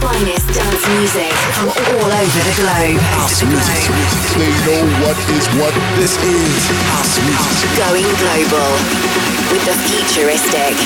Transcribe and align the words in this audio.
finest 0.00 0.46
dance 0.52 0.84
music 0.98 1.32
from 1.56 1.68
all 1.68 2.10
over 2.10 2.40
the 2.44 2.54
globe. 2.60 3.00
House 3.16 3.42
music. 3.42 3.82
They 4.36 4.52
know 4.66 4.84
what 5.02 5.16
is 5.32 5.46
what. 5.56 5.74
This 5.96 6.16
is 6.22 6.62
house 6.92 7.16
music. 7.24 7.70
Going 7.80 8.08
global 8.20 8.70
with 9.50 9.64
the 9.64 9.76
futuristic 9.88 10.76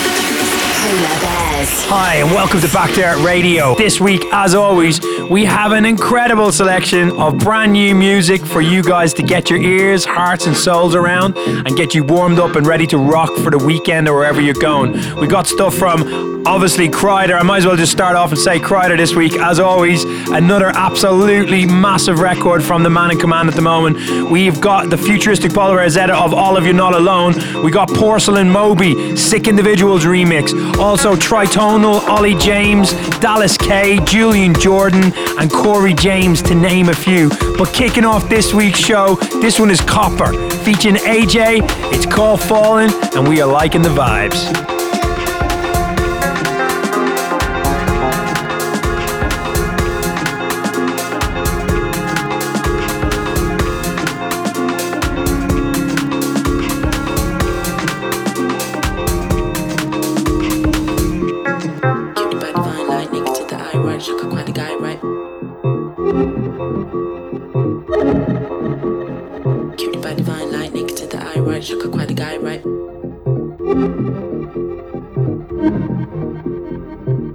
Polar 0.80 1.20
Bears. 1.20 1.68
Hi, 1.88 2.16
and 2.16 2.30
welcome 2.30 2.60
to 2.60 2.68
Back 2.68 2.95
To 2.95 3.04
Earth 3.04 3.24
Radio. 3.24 3.74
This 3.74 4.01
week, 4.01 4.24
as 4.32 4.54
always, 4.54 5.01
we 5.30 5.45
have 5.45 5.73
an 5.73 5.84
incredible 5.84 6.52
selection 6.52 7.10
of 7.18 7.38
brand 7.38 7.73
new 7.73 7.95
music 7.95 8.45
for 8.45 8.60
you 8.60 8.82
guys 8.82 9.12
to 9.15 9.23
get 9.23 9.51
your 9.51 9.60
ears, 9.60 10.04
hearts, 10.04 10.46
and 10.46 10.56
souls 10.56 10.95
around 10.95 11.37
and 11.37 11.77
get 11.77 11.95
you 11.95 12.04
warmed 12.04 12.38
up 12.38 12.56
and 12.56 12.66
ready 12.66 12.87
to 12.88 12.98
rock 12.98 13.34
for 13.37 13.51
the 13.51 13.59
weekend 13.59 14.09
or 14.09 14.16
wherever 14.16 14.40
you're 14.40 14.54
going. 14.54 14.92
We 15.16 15.27
got 15.27 15.46
stuff 15.46 15.74
from 15.74 16.29
obviously 16.50 16.88
Kryder. 16.88 17.38
I 17.38 17.45
might 17.45 17.59
as 17.59 17.66
well 17.66 17.77
just 17.77 17.92
start 17.92 18.16
off 18.16 18.30
and 18.30 18.38
say 18.38 18.59
Kryder 18.59 18.96
this 18.96 19.14
week, 19.14 19.34
as 19.34 19.60
always, 19.60 20.02
another 20.30 20.73
absolutely 20.74 21.64
massive 21.64 22.18
record 22.18 22.64
from 22.64 22.82
the 22.82 22.90
man 22.90 23.12
in 23.12 23.20
command 23.20 23.48
at 23.48 23.54
the 23.54 23.62
moment. 23.62 24.28
We've 24.28 24.60
got 24.60 24.90
the 24.90 24.98
futuristic 24.98 25.52
Polar 25.54 25.76
Bear 25.76 25.88
Zeta 25.88 26.16
of 26.16 26.34
Olive 26.34 26.66
You 26.66 26.73
Not 26.73 26.95
Alone. 26.95 27.62
We 27.62 27.71
got 27.71 27.88
Porcelain 27.90 28.51
Moby, 28.51 29.16
Sick 29.16 29.46
Individuals 29.46 30.04
remix. 30.04 30.52
Also 30.76 31.15
Tritonal, 31.15 32.06
Olly 32.09 32.34
James, 32.34 32.95
DallasK, 33.21 34.04
Julian 34.04 34.52
Jordan, 34.54 35.12
and 35.38 35.52
Corey 35.52 35.95
James, 35.95 36.43
to 36.43 36.56
name 36.56 36.88
a 36.88 36.95
few. 36.95 37.28
But 37.59 37.73
kicking 37.73 38.04
off 38.04 38.28
this 38.28 38.52
week's 38.52 38.80
show, 38.80 39.15
this 39.40 39.60
one 39.60 39.71
is 39.71 39.80
Copper, 39.80 40.32
featuring 40.65 40.96
AJ. 40.96 41.60
It's 41.93 42.06
called 42.06 42.40
Falling, 42.40 42.90
and 43.15 43.28
we 43.28 43.40
are 43.40 43.51
liking 43.51 43.82
the 43.82 43.88
vibes. 43.90 44.79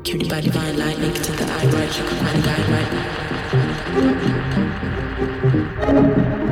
Cutie 0.04 0.30
by 0.30 0.42
divine 0.42 0.78
lightning 0.78 1.14
to 1.14 1.32
the 1.32 1.46
eye 1.46 1.66
right, 1.68 1.90
the 2.34 2.42
guy 2.42 2.60
right. 6.36 6.45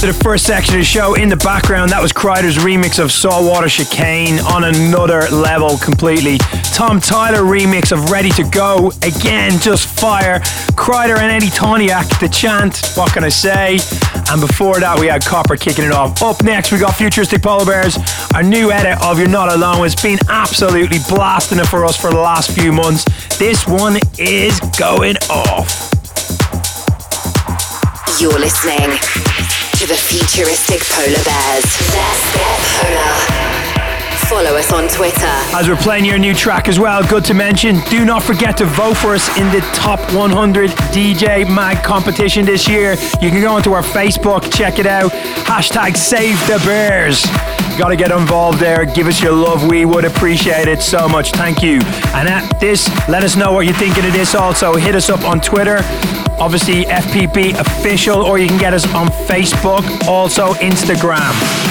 The 0.00 0.12
first 0.12 0.46
section 0.46 0.76
of 0.76 0.80
the 0.80 0.84
show 0.84 1.14
in 1.14 1.28
the 1.28 1.36
background. 1.36 1.90
That 1.90 2.00
was 2.00 2.12
Kryder's 2.12 2.56
remix 2.56 3.02
of 3.02 3.10
Saltwater 3.10 3.68
Chicane 3.68 4.38
on 4.38 4.62
another 4.64 5.28
level 5.28 5.76
completely. 5.76 6.38
Tom 6.72 7.00
Tyger 7.00 7.42
remix 7.42 7.90
of 7.90 8.10
Ready 8.10 8.30
to 8.30 8.44
Go. 8.44 8.92
Again, 9.02 9.58
just 9.58 9.88
fire. 10.00 10.38
Kryder 10.78 11.18
and 11.18 11.32
Eddie 11.32 11.50
Thoneick, 11.50 12.20
the 12.20 12.28
chant. 12.28 12.80
What 12.94 13.12
can 13.12 13.24
I 13.24 13.28
say? 13.28 13.80
And 14.30 14.40
before 14.40 14.78
that, 14.80 14.96
we 14.98 15.08
had 15.08 15.24
Copper 15.24 15.56
kicking 15.56 15.84
it 15.84 15.92
off. 15.92 16.22
Up 16.22 16.42
next, 16.44 16.70
we 16.70 16.78
got 16.78 16.94
Futuristic 16.94 17.42
Polar 17.42 17.66
Bears. 17.66 17.98
Our 18.34 18.44
new 18.44 18.70
edit 18.70 19.02
of 19.02 19.18
You're 19.18 19.28
Not 19.28 19.52
Alone 19.52 19.82
has 19.82 19.96
been 19.96 20.20
absolutely 20.28 20.98
blasting 21.08 21.58
it 21.58 21.66
for 21.66 21.84
us 21.84 21.96
for 22.00 22.10
the 22.10 22.20
last 22.20 22.52
few 22.52 22.72
months. 22.72 23.04
This 23.36 23.66
one 23.66 23.98
is 24.16 24.58
going 24.78 25.16
off. 25.28 25.90
You're 28.20 28.38
listening 28.38 28.96
to 29.78 29.86
the 29.86 29.94
futuristic 29.94 30.80
polar 30.90 31.22
bears. 31.22 31.64
Let's 31.94 32.34
get 32.34 32.58
polar. 32.82 33.68
Follow 34.26 34.56
us 34.56 34.72
on 34.72 34.88
Twitter. 34.88 35.24
As 35.54 35.68
we're 35.68 35.76
playing 35.76 36.04
your 36.04 36.18
new 36.18 36.34
track 36.34 36.66
as 36.66 36.80
well, 36.80 37.06
good 37.06 37.24
to 37.26 37.34
mention, 37.34 37.78
do 37.88 38.04
not 38.04 38.24
forget 38.24 38.56
to 38.56 38.64
vote 38.64 38.96
for 38.96 39.14
us 39.14 39.28
in 39.38 39.46
the 39.52 39.60
top 39.74 40.00
100 40.12 40.70
DJ 40.90 41.48
Mag 41.48 41.84
competition 41.84 42.44
this 42.44 42.66
year. 42.66 42.94
You 43.22 43.30
can 43.30 43.40
go 43.40 43.52
onto 43.52 43.72
our 43.72 43.84
Facebook, 43.84 44.52
check 44.52 44.80
it 44.80 44.86
out. 44.86 45.12
Hashtag 45.12 45.96
Save 45.96 46.38
the 46.48 46.60
Bears. 46.66 47.24
Got 47.78 47.90
to 47.90 47.96
get 47.96 48.10
involved 48.10 48.58
there. 48.58 48.84
Give 48.84 49.06
us 49.06 49.22
your 49.22 49.32
love. 49.32 49.70
We 49.70 49.84
would 49.84 50.04
appreciate 50.04 50.66
it 50.66 50.82
so 50.82 51.08
much. 51.08 51.30
Thank 51.30 51.62
you. 51.62 51.80
And 52.12 52.28
at 52.28 52.58
this, 52.58 52.88
let 53.08 53.22
us 53.22 53.36
know 53.36 53.52
what 53.52 53.66
you're 53.66 53.76
thinking 53.76 54.04
of 54.04 54.12
this 54.12 54.34
also. 54.34 54.74
Hit 54.74 54.96
us 54.96 55.08
up 55.08 55.24
on 55.24 55.40
Twitter 55.40 55.78
obviously 56.40 56.84
FPB 56.84 57.58
official, 57.58 58.22
or 58.22 58.38
you 58.38 58.46
can 58.46 58.58
get 58.58 58.72
us 58.72 58.86
on 58.94 59.08
Facebook, 59.08 60.06
also 60.06 60.52
Instagram. 60.54 61.67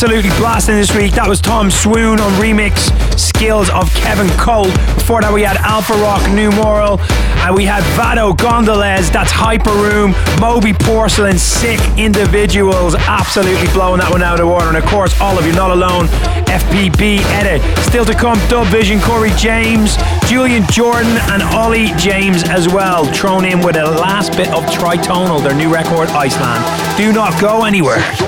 Absolutely 0.00 0.30
blasting 0.38 0.76
this 0.76 0.94
week. 0.94 1.10
That 1.18 1.26
was 1.26 1.40
Tom 1.40 1.72
Swoon 1.72 2.20
on 2.20 2.30
remix 2.38 2.86
skills 3.18 3.68
of 3.70 3.90
Kenn 3.98 4.30
Colt. 4.38 4.70
Before 4.94 5.20
that, 5.22 5.34
we 5.34 5.42
had 5.42 5.56
Alpharock 5.56 6.22
New 6.32 6.54
Normal. 6.54 7.02
And 7.42 7.50
we 7.56 7.64
had 7.64 7.82
Vato 7.98 8.30
Gonzalez, 8.30 9.10
that's 9.10 9.32
Hyper 9.32 9.74
Riddim, 9.74 10.14
Moby 10.38 10.72
Porcelain, 10.72 11.36
Sick 11.36 11.80
Individuals, 11.98 12.94
absolutely 12.94 13.66
blowing 13.74 13.98
that 13.98 14.10
one 14.10 14.22
out 14.22 14.34
of 14.34 14.38
the 14.38 14.46
water. 14.46 14.68
And 14.68 14.76
of 14.76 14.86
course, 14.86 15.18
Olive 15.20 15.46
you 15.46 15.52
not 15.52 15.72
alone, 15.72 16.06
FPB 16.46 17.18
Edit. 17.34 17.58
Still 17.82 18.04
to 18.04 18.14
come, 18.14 18.38
Dubvision, 18.46 19.02
Corey 19.02 19.34
James, 19.34 19.98
Julian 20.30 20.62
Jordan, 20.70 21.18
and 21.34 21.42
Olly 21.58 21.90
James 21.98 22.46
as 22.46 22.68
well, 22.68 23.04
thrown 23.10 23.44
in 23.44 23.66
with 23.66 23.74
a 23.74 23.84
last 23.98 24.36
bit 24.36 24.46
of 24.54 24.62
Tritonal, 24.66 25.42
their 25.42 25.54
new 25.54 25.72
record, 25.74 26.06
Iceland. 26.10 26.62
Do 26.98 27.12
not 27.12 27.34
go 27.40 27.64
anywhere. 27.64 28.27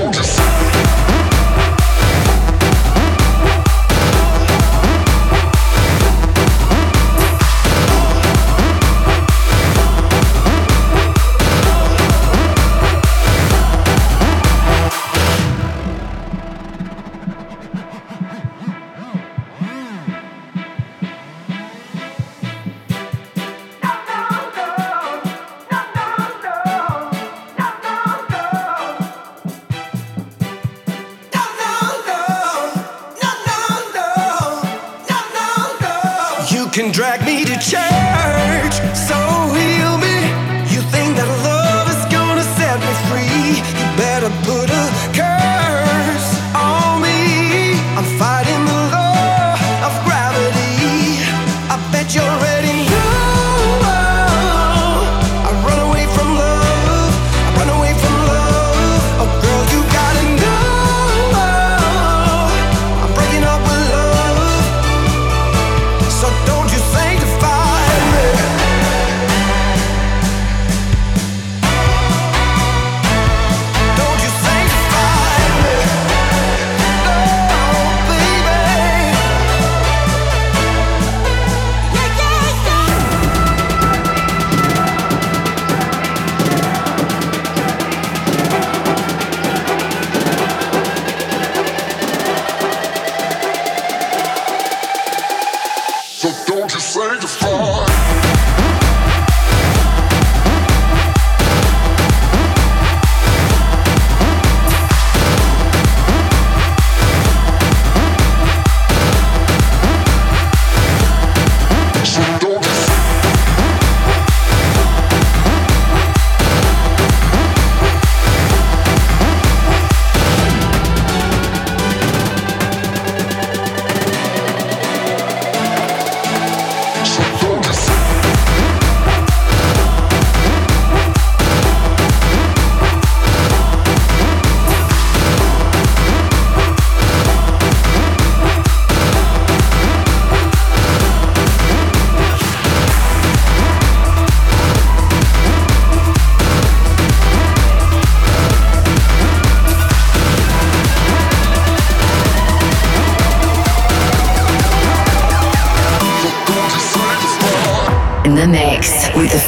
Drag 37.01 37.25
me 37.25 37.47
to 37.47 37.55
church, 37.55 38.75
so 38.95 39.20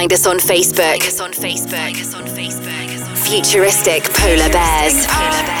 Find 0.00 0.14
us 0.14 0.24
on 0.24 0.38
Facebook. 0.38 0.96
Facebook. 0.96 2.00
Us 2.00 2.14
on 2.14 2.24
Facebook. 2.24 3.18
Futuristic 3.18 4.02
Polar 4.04 4.48
Bears. 4.48 5.06
Polar 5.06 5.44
Bears. 5.44 5.59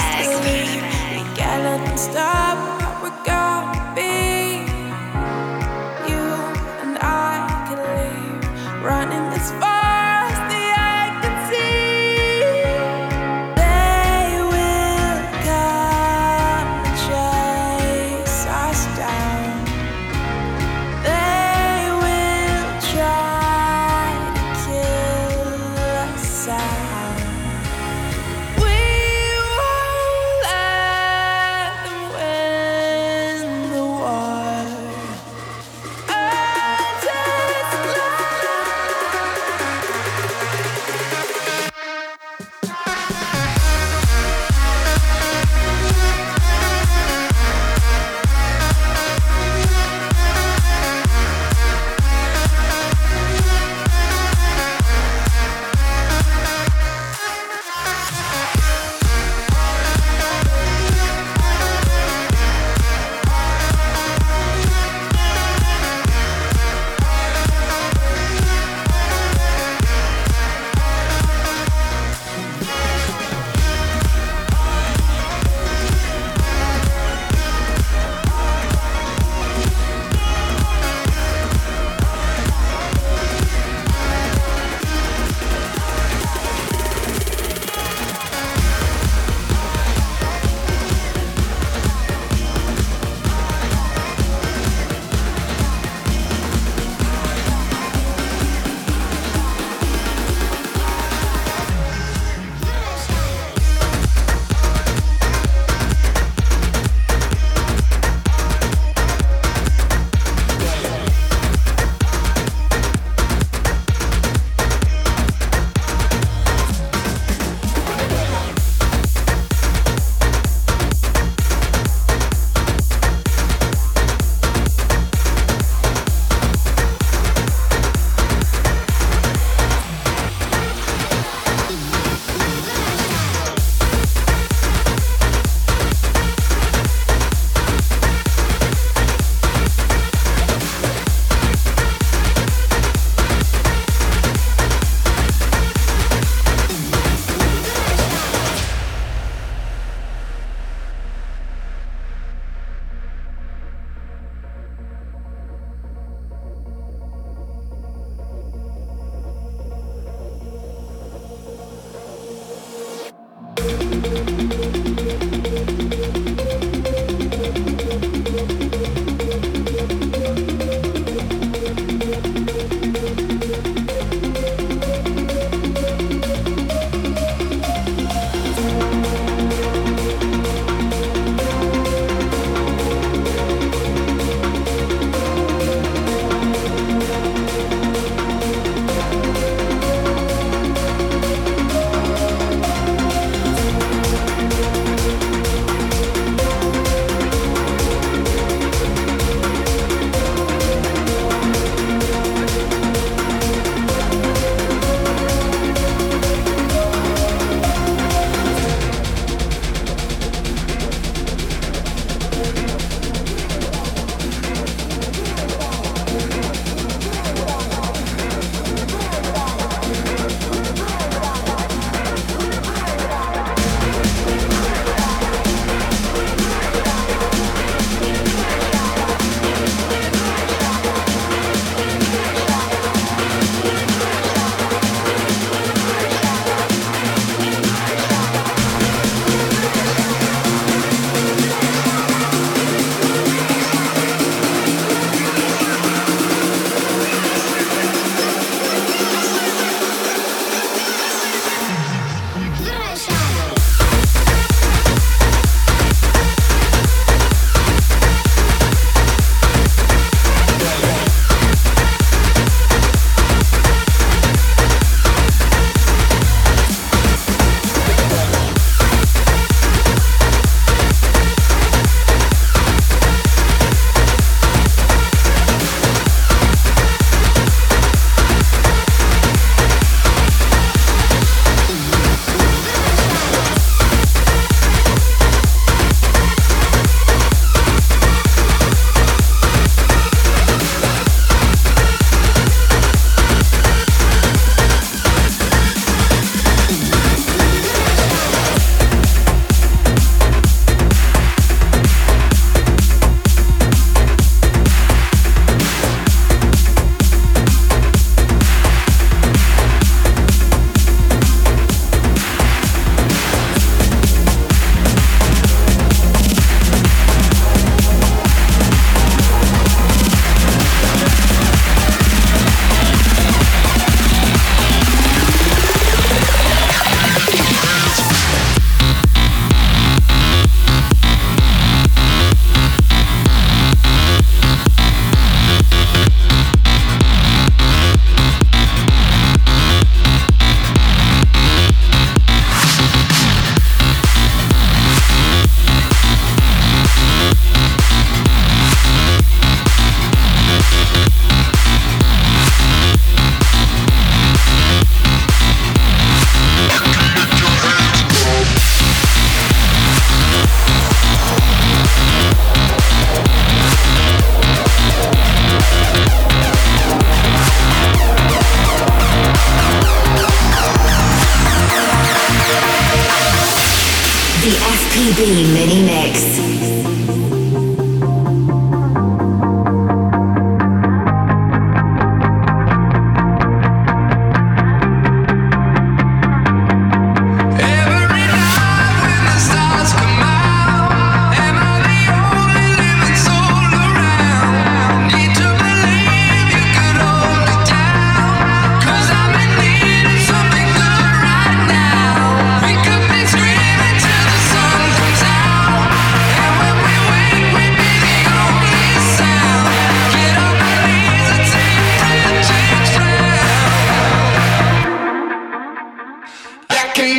Going 417.00 417.18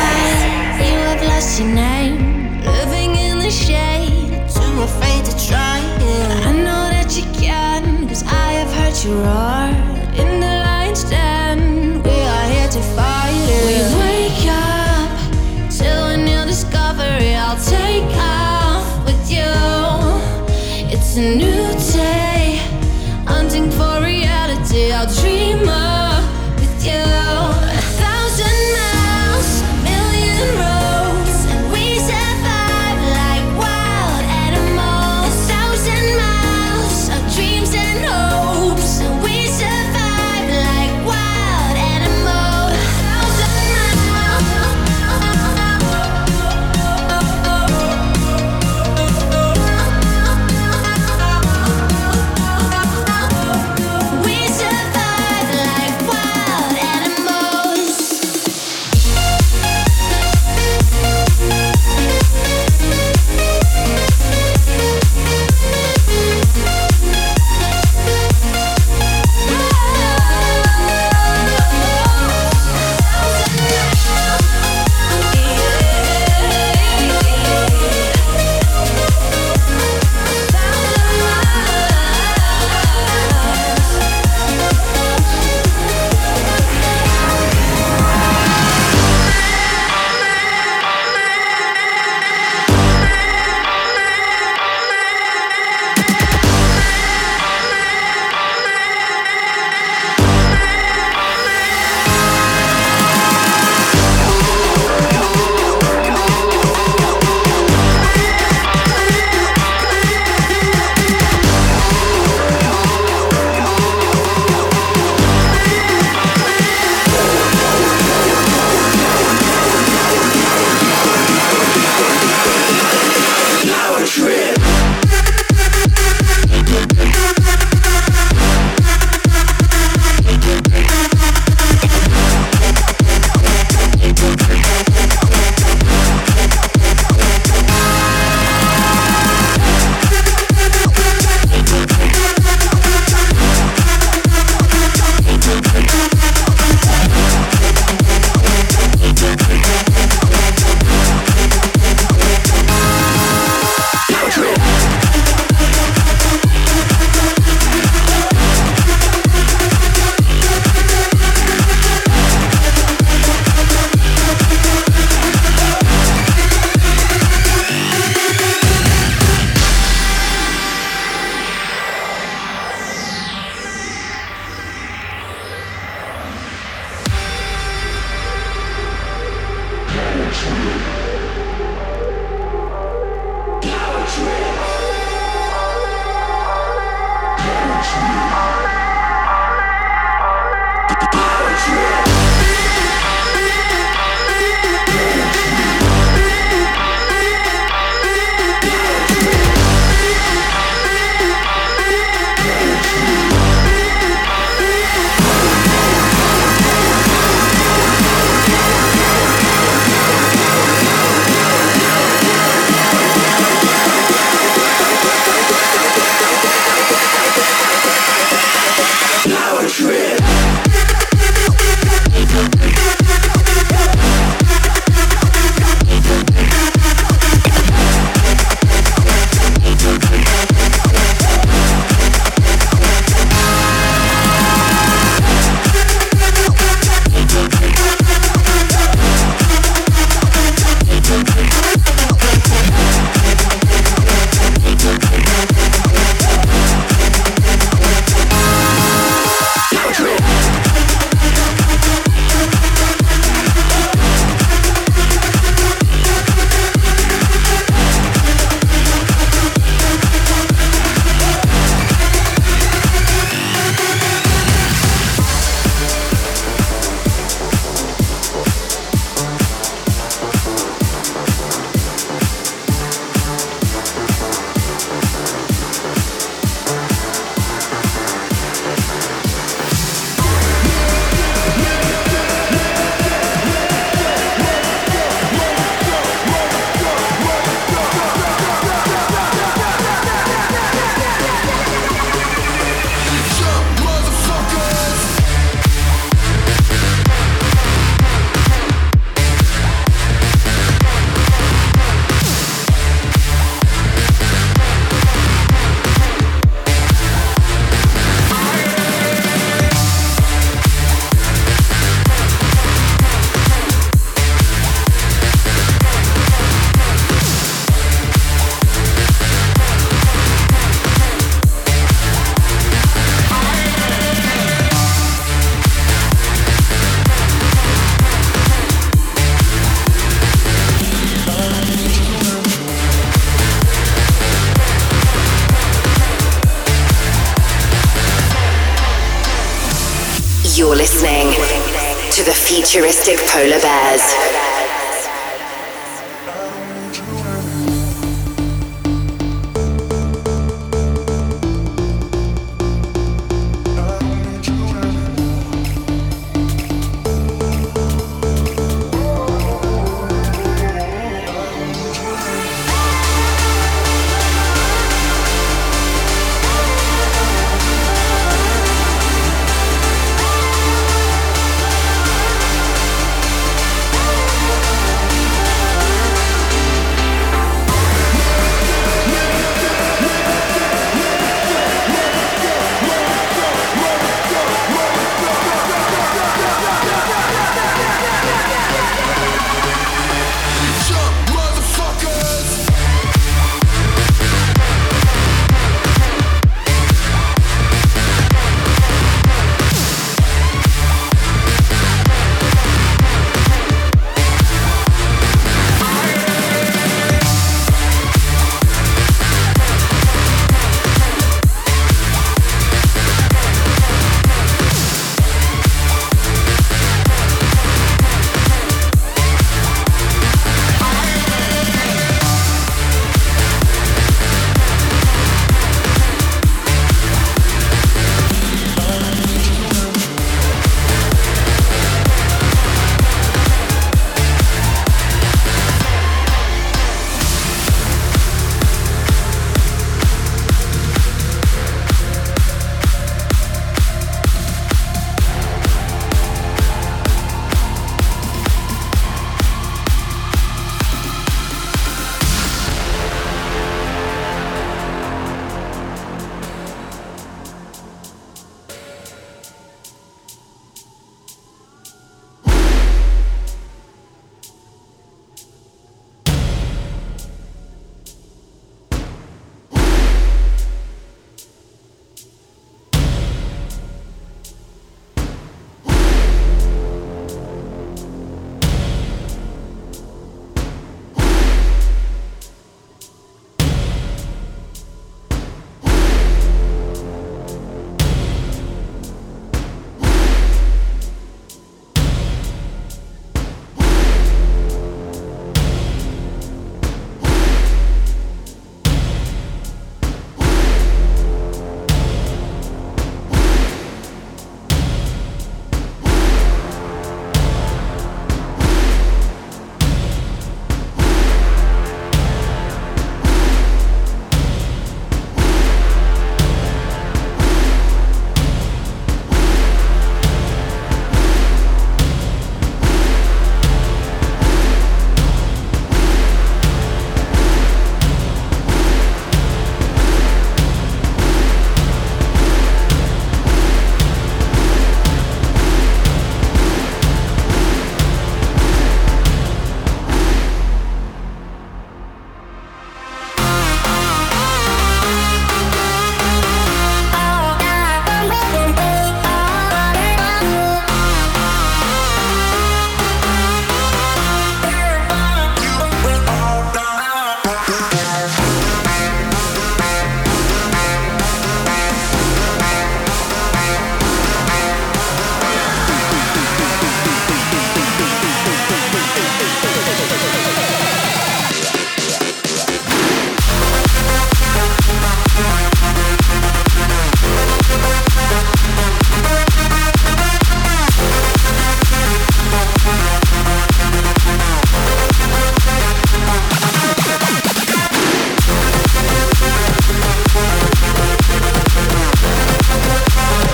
To 342.11 342.23
the 342.23 342.33
futuristic 342.33 343.17
polar 343.27 343.59
bears. 343.61 344.70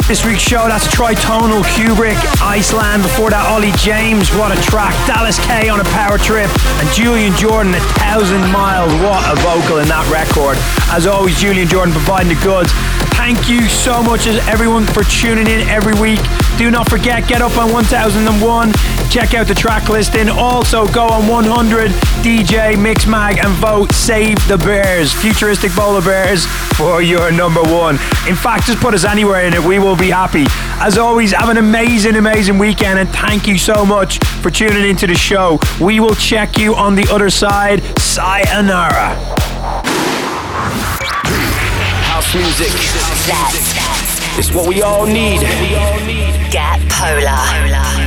This 0.07 0.23
week's 0.23 0.41
show, 0.41 0.69
that's 0.69 0.87
Tritonal 0.87 1.63
Cuebrick, 1.75 2.15
Iceland. 2.41 3.03
Before 3.03 3.29
that, 3.29 3.43
Olly 3.51 3.75
James, 3.75 4.31
what 4.39 4.55
a 4.55 4.59
track. 4.63 4.95
DallasK 5.03 5.67
on 5.67 5.83
a 5.83 5.87
power 5.91 6.15
trip. 6.15 6.47
And 6.79 6.87
Julian 6.95 7.35
Jordan, 7.35 7.75
a 7.75 7.83
thousand 7.99 8.47
miles. 8.47 8.87
What 9.03 9.19
a 9.27 9.35
vocal 9.43 9.83
in 9.83 9.87
that 9.91 10.07
record. 10.07 10.55
As 10.95 11.11
always, 11.11 11.35
Julian 11.35 11.67
Jordan 11.67 11.91
providing 11.91 12.31
the 12.31 12.39
goods. 12.39 12.71
Thank 13.19 13.51
you 13.51 13.67
so 13.67 13.99
much, 13.99 14.31
as 14.31 14.39
everyone, 14.47 14.87
for 14.87 15.03
tuning 15.03 15.43
in 15.43 15.67
every 15.67 15.93
week. 15.99 16.23
Do 16.55 16.71
not 16.71 16.87
forget, 16.87 17.27
get 17.27 17.43
up 17.43 17.59
on 17.59 17.75
1001. 17.75 18.71
Check 19.09 19.33
out 19.33 19.47
the 19.47 19.55
track 19.55 19.87
listing. 19.89 20.27
Also, 20.29 20.85
go 20.87 21.07
on 21.07 21.27
100 21.27 21.91
DJ 22.21 22.75
Mixmag 22.75 23.43
and 23.43 23.53
vote 23.55 23.91
Save 23.93 24.35
the 24.47 24.57
Bears, 24.57 25.13
Futuristic 25.13 25.71
Polar 25.71 26.01
Bears, 26.01 26.45
for 26.75 27.01
your 27.01 27.31
number 27.31 27.61
one. 27.61 27.95
In 28.27 28.35
fact, 28.35 28.67
just 28.67 28.79
put 28.79 28.93
us 28.93 29.05
anywhere 29.05 29.45
in 29.45 29.53
it. 29.53 29.63
We 29.63 29.79
will 29.79 29.95
be 29.95 30.09
happy. 30.09 30.45
As 30.79 30.97
always, 30.97 31.31
have 31.31 31.49
an 31.49 31.57
amazing, 31.57 32.15
amazing 32.15 32.57
weekend, 32.59 32.99
and 32.99 33.09
thank 33.09 33.47
you 33.47 33.57
so 33.57 33.85
much 33.85 34.19
for 34.41 34.51
tuning 34.51 34.87
into 34.87 35.07
the 35.07 35.15
show. 35.15 35.57
We 35.79 35.99
will 35.99 36.15
check 36.15 36.57
you 36.57 36.75
on 36.75 36.95
the 36.95 37.07
other 37.09 37.29
side. 37.29 37.81
Sayonara. 37.99 39.15
House 42.03 42.35
music. 42.35 42.71
That's 43.27 43.73
that's. 43.73 44.37
It's 44.37 44.53
what 44.53 44.67
we 44.67 44.83
all 44.83 45.05
need. 45.05 45.39
Get 46.51 46.79
polar. 46.89 48.03
In 48.03 48.06